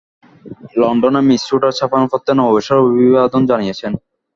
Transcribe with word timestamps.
লণ্ডনের 0.75 1.25
miss 1.29 1.41
Sutter 1.47 1.73
ছাপানো 1.79 2.05
পত্রে 2.11 2.33
নববর্ষের 2.35 2.77
অভিবাদন 2.83 3.41
জানিয়েছেন। 3.51 3.91